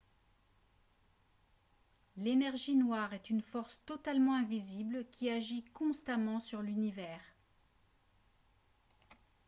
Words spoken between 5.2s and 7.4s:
agit constamment sur l'univers